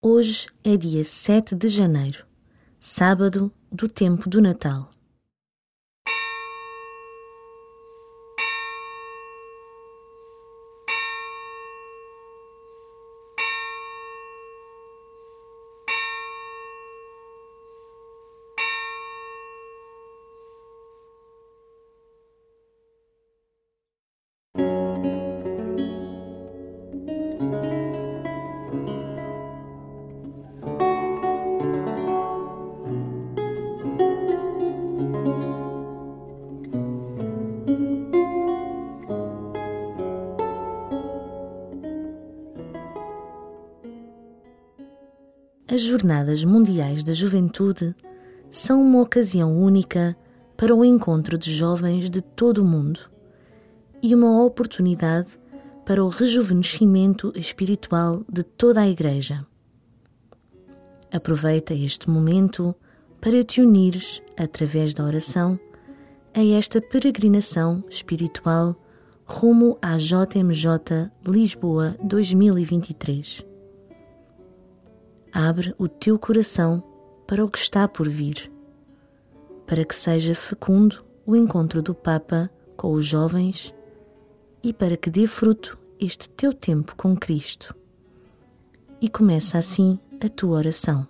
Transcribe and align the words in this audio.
Hoje 0.00 0.46
é 0.62 0.76
dia 0.76 1.04
7 1.04 1.56
de 1.56 1.66
janeiro, 1.66 2.24
sábado 2.78 3.52
do 3.68 3.88
tempo 3.88 4.30
do 4.30 4.40
Natal. 4.40 4.92
As 45.78 45.84
Jornadas 45.84 46.44
Mundiais 46.44 47.04
da 47.04 47.12
Juventude 47.12 47.94
são 48.50 48.82
uma 48.82 49.00
ocasião 49.00 49.56
única 49.56 50.16
para 50.56 50.74
o 50.74 50.84
encontro 50.84 51.38
de 51.38 51.54
jovens 51.54 52.10
de 52.10 52.20
todo 52.20 52.64
o 52.64 52.64
mundo 52.64 52.98
e 54.02 54.12
uma 54.12 54.44
oportunidade 54.44 55.28
para 55.86 56.02
o 56.02 56.08
rejuvenescimento 56.08 57.32
espiritual 57.36 58.24
de 58.28 58.42
toda 58.42 58.80
a 58.80 58.88
Igreja. 58.88 59.46
Aproveita 61.12 61.72
este 61.74 62.10
momento 62.10 62.74
para 63.20 63.44
te 63.44 63.60
unires, 63.60 64.20
através 64.36 64.92
da 64.92 65.04
oração, 65.04 65.60
a 66.34 66.44
esta 66.44 66.80
peregrinação 66.80 67.84
espiritual 67.88 68.74
rumo 69.24 69.78
à 69.80 69.96
JMJ 69.96 71.12
Lisboa 71.24 71.94
2023 72.02 73.46
abre 75.38 75.72
o 75.78 75.86
teu 75.86 76.18
coração 76.18 76.82
para 77.24 77.44
o 77.44 77.48
que 77.48 77.58
está 77.58 77.86
por 77.86 78.08
vir, 78.08 78.50
para 79.68 79.84
que 79.84 79.94
seja 79.94 80.34
fecundo 80.34 81.04
o 81.24 81.36
encontro 81.36 81.80
do 81.80 81.94
Papa 81.94 82.50
com 82.76 82.90
os 82.90 83.06
jovens 83.06 83.72
e 84.64 84.72
para 84.72 84.96
que 84.96 85.08
dê 85.08 85.28
fruto 85.28 85.78
este 86.00 86.28
teu 86.28 86.52
tempo 86.52 86.96
com 86.96 87.16
Cristo. 87.16 87.72
E 89.00 89.08
começa 89.08 89.56
assim 89.58 90.00
a 90.20 90.28
tua 90.28 90.56
oração. 90.56 91.06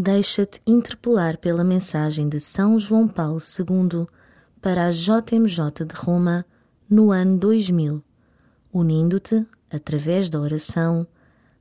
Deixa-te 0.00 0.60
interpelar 0.64 1.38
pela 1.38 1.64
mensagem 1.64 2.28
de 2.28 2.38
São 2.38 2.78
João 2.78 3.08
Paulo 3.08 3.40
II 3.40 4.06
para 4.62 4.86
a 4.86 4.90
JMJ 4.92 5.84
de 5.84 5.94
Roma 5.96 6.46
no 6.88 7.10
ano 7.10 7.36
2000, 7.36 8.00
unindo-te, 8.72 9.44
através 9.68 10.30
da 10.30 10.38
oração, 10.38 11.04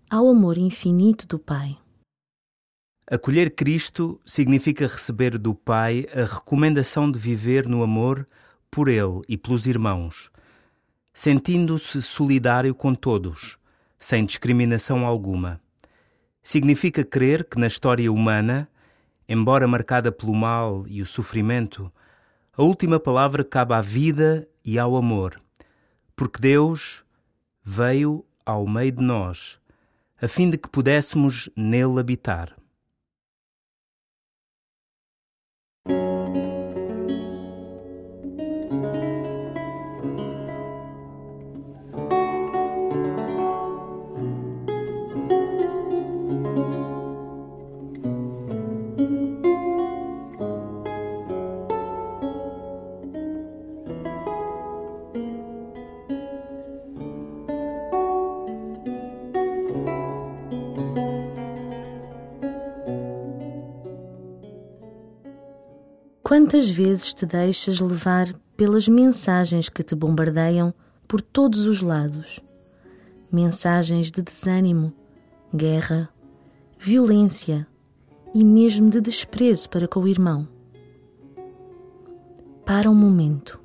ao 0.08 0.30
amor 0.30 0.56
infinito 0.60 1.26
do 1.26 1.40
Pai. 1.40 1.80
Acolher 3.10 3.56
Cristo 3.56 4.22
significa 4.24 4.86
receber 4.86 5.36
do 5.40 5.56
Pai 5.56 6.06
a 6.14 6.24
recomendação 6.26 7.12
de 7.12 7.18
viver 7.18 7.68
no 7.68 7.82
amor 7.82 8.28
por 8.70 8.88
Ele 8.88 9.20
e 9.28 9.36
pelos 9.36 9.66
irmãos, 9.66 10.30
sentindo-se 11.12 12.04
solidário 12.04 12.76
com 12.76 12.94
todos, 12.94 13.58
sem 13.98 14.24
discriminação 14.24 15.08
alguma 15.08 15.60
significa 16.48 17.04
crer 17.04 17.44
que 17.44 17.60
na 17.60 17.68
história 17.68 18.10
humana, 18.10 18.70
embora 19.28 19.68
marcada 19.68 20.14
pelo 20.14 20.34
mal 20.34 20.86
e 20.88 21.02
o 21.02 21.06
sofrimento, 21.06 21.92
a 22.56 22.64
última 22.64 23.02
palavra 23.02 23.44
cabe 23.44 23.74
à 23.74 23.82
vida 23.82 24.48
e 24.64 24.80
ao 24.80 24.96
amor, 24.96 25.42
porque 26.16 26.40
Deus 26.40 27.04
veio 27.62 28.24
ao 28.46 28.66
meio 28.66 28.94
de 28.94 29.04
nós, 29.04 29.60
a 30.22 30.28
fim 30.30 30.50
de 30.50 30.58
que 30.58 30.70
pudéssemos 30.70 31.50
nele 31.54 32.00
habitar. 32.00 32.56
Quantas 66.38 66.70
vezes 66.70 67.16
te 67.16 67.26
deixas 67.26 67.80
levar 67.80 68.32
pelas 68.56 68.88
mensagens 68.88 69.70
que 69.70 69.82
te 69.82 69.96
bombardeiam 69.96 70.72
por 71.08 71.20
todos 71.20 71.66
os 71.66 71.82
lados? 71.82 72.40
Mensagens 73.32 74.12
de 74.12 74.22
desânimo, 74.22 74.94
guerra, 75.52 76.08
violência 76.78 77.66
e 78.36 78.46
mesmo 78.46 78.88
de 78.88 79.02
desprezo 79.02 79.68
para 79.68 79.88
com 79.88 80.02
o 80.02 80.08
irmão. 80.08 80.48
Para 82.64 82.88
um 82.88 82.96
momento 82.96 83.60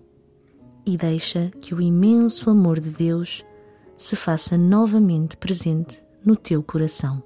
e 0.87 0.97
deixa 0.97 1.53
que 1.61 1.75
o 1.75 1.81
imenso 1.81 2.49
amor 2.49 2.81
de 2.81 2.89
Deus 2.89 3.45
se 3.99 4.17
faça 4.17 4.57
novamente 4.57 5.37
presente 5.37 6.03
no 6.25 6.35
teu 6.37 6.63
coração. 6.63 7.23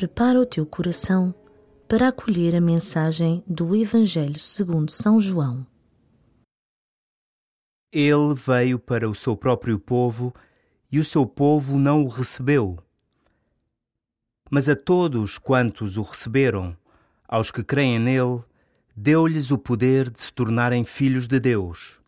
Prepara 0.00 0.40
o 0.40 0.46
teu 0.46 0.64
coração 0.64 1.34
para 1.86 2.08
acolher 2.08 2.56
a 2.56 2.60
mensagem 2.60 3.44
do 3.46 3.76
Evangelho 3.76 4.38
segundo 4.38 4.90
São 4.90 5.20
João. 5.20 5.66
Ele 7.92 8.34
veio 8.34 8.78
para 8.78 9.06
o 9.10 9.14
seu 9.14 9.36
próprio 9.36 9.78
povo 9.78 10.34
e 10.90 10.98
o 10.98 11.04
seu 11.04 11.26
povo 11.26 11.78
não 11.78 12.02
o 12.02 12.08
recebeu. 12.08 12.78
Mas 14.50 14.70
a 14.70 14.74
todos 14.74 15.36
quantos 15.36 15.98
o 15.98 16.02
receberam, 16.02 16.74
aos 17.28 17.50
que 17.50 17.62
creem 17.62 17.98
nele, 17.98 18.42
deu-lhes 18.96 19.50
o 19.50 19.58
poder 19.58 20.08
de 20.08 20.18
se 20.18 20.32
tornarem 20.32 20.82
filhos 20.82 21.28
de 21.28 21.38
Deus. 21.38 22.00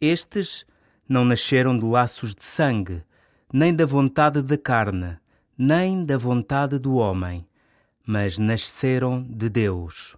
Estes 0.00 0.66
não 1.08 1.24
nasceram 1.24 1.78
de 1.78 1.84
laços 1.84 2.34
de 2.34 2.42
sangue, 2.42 3.04
nem 3.52 3.72
da 3.72 3.86
vontade 3.86 4.42
da 4.42 4.58
carne, 4.58 5.16
nem 5.56 6.04
da 6.04 6.18
vontade 6.18 6.78
do 6.78 6.96
homem, 6.96 7.46
mas 8.06 8.38
nasceram 8.38 9.22
de 9.22 9.48
Deus. 9.48 10.16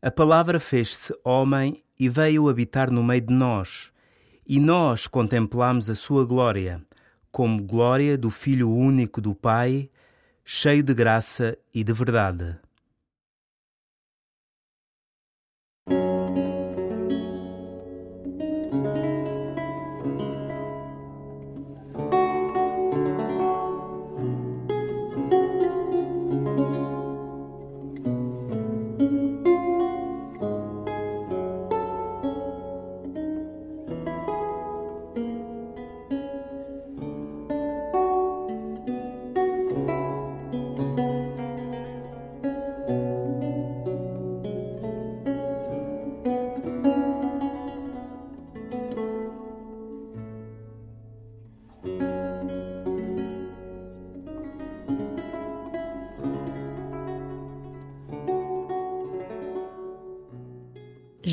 A 0.00 0.10
palavra 0.10 0.58
fez-se 0.58 1.14
homem 1.24 1.82
e 1.98 2.08
veio 2.08 2.48
habitar 2.48 2.90
no 2.90 3.02
meio 3.02 3.20
de 3.20 3.32
nós, 3.32 3.92
e 4.46 4.60
nós 4.60 5.06
contemplamos 5.06 5.90
a 5.90 5.94
sua 5.94 6.24
glória, 6.24 6.82
como 7.30 7.62
glória 7.62 8.16
do 8.16 8.30
Filho 8.30 8.70
único 8.70 9.20
do 9.20 9.34
Pai, 9.34 9.90
cheio 10.44 10.82
de 10.82 10.94
graça 10.94 11.58
e 11.74 11.82
de 11.82 11.92
verdade. 11.92 12.56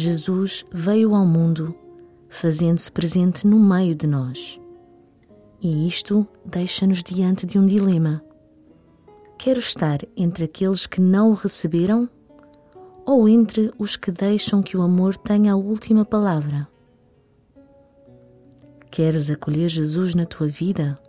Jesus 0.03 0.65
veio 0.69 1.15
ao 1.15 1.25
mundo, 1.25 1.73
fazendo-se 2.27 2.91
presente 2.91 3.47
no 3.47 3.57
meio 3.57 3.95
de 3.95 4.05
nós. 4.05 4.59
E 5.61 5.87
isto 5.87 6.27
deixa-nos 6.43 7.01
diante 7.01 7.45
de 7.45 7.57
um 7.57 7.65
dilema. 7.65 8.21
Quero 9.37 9.59
estar 9.59 9.99
entre 10.17 10.43
aqueles 10.43 10.85
que 10.85 10.99
não 10.99 11.29
o 11.29 11.33
receberam 11.33 12.09
ou 13.05 13.29
entre 13.29 13.71
os 13.79 13.95
que 13.95 14.11
deixam 14.11 14.61
que 14.61 14.75
o 14.75 14.81
amor 14.81 15.15
tenha 15.15 15.53
a 15.53 15.55
última 15.55 16.03
palavra? 16.03 16.67
Queres 18.91 19.31
acolher 19.31 19.69
Jesus 19.69 20.13
na 20.13 20.25
tua 20.25 20.47
vida? 20.47 20.99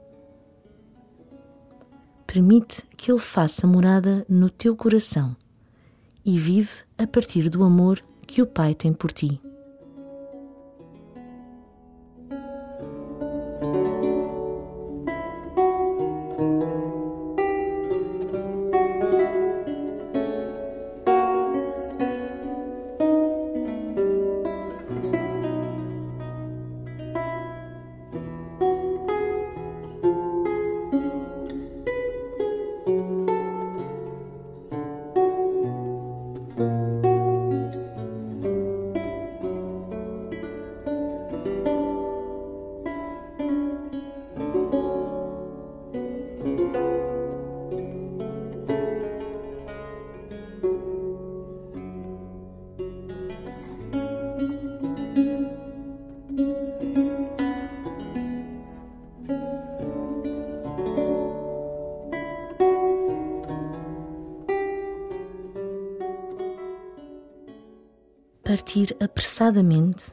Permite 2.29 2.85
que 2.97 3.11
Ele 3.11 3.19
faça 3.19 3.67
morada 3.67 4.25
no 4.29 4.49
teu 4.49 4.77
coração 4.77 5.37
e 6.25 6.39
vive 6.39 6.85
a 6.97 7.09
partir 7.09 7.49
do 7.49 7.65
amor 7.65 8.01
que 8.25 8.43
o 8.43 8.47
Pai 8.47 8.75
tem 8.75 8.93
por 8.93 9.13
ti. 9.13 9.41
Partir 68.55 68.97
apressadamente 69.01 70.13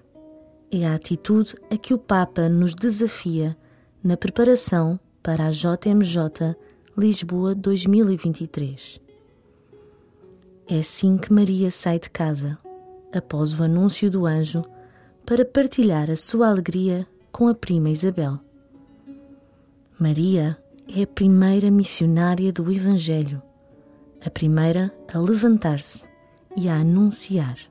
é 0.72 0.88
a 0.88 0.96
atitude 0.96 1.54
a 1.70 1.78
que 1.78 1.94
o 1.94 1.98
Papa 2.00 2.50
nos 2.50 2.74
desafia 2.74 3.56
na 4.04 4.18
preparação 4.18 5.00
para 5.22 5.46
a 5.46 5.52
JMJ 5.52 6.56
Lisboa 6.98 7.54
2023. 7.54 9.00
É 10.68 10.80
assim 10.80 11.18
que 11.18 11.32
Maria 11.32 11.70
sai 11.70 12.00
de 12.00 12.10
casa, 12.10 12.58
após 13.13 13.54
o 13.60 13.63
anúncio 13.63 14.10
do 14.10 14.25
anjo, 14.25 14.65
para 15.24 15.46
partilhar 15.46 16.10
a 16.10 16.15
sua 16.15 16.50
alegria 16.50 17.06
com 17.32 17.48
a 17.48 17.54
prima 17.54 17.92
Isabel. 17.92 18.39
Maria 20.00 20.58
é 20.88 21.04
a 21.04 21.08
primeira 21.08 21.70
missionária 21.70 22.51
do 22.51 22.72
Evangelho, 22.72 23.39
a 24.25 24.32
primeira 24.32 24.92
a 25.13 25.20
levantar-se 25.20 26.10
e 26.58 26.68
a 26.68 26.77
anunciar 26.77 27.71